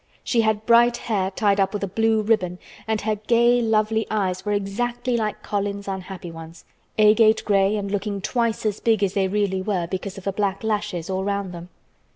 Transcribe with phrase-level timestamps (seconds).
[0.23, 2.57] She had bright hair tied up with a blue ribbon
[2.87, 6.65] and her gay, lovely eyes were exactly like Colin's unhappy ones,
[6.97, 10.63] agate gray and looking twice as big as they really were because of the black
[10.63, 11.69] lashes all round them.